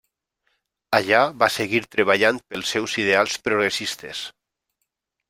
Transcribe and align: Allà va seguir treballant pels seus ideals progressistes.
Allà 0.99 1.19
va 1.43 1.49
seguir 1.55 1.81
treballant 1.95 2.39
pels 2.53 2.71
seus 2.77 2.97
ideals 3.05 3.37
progressistes. 3.49 4.23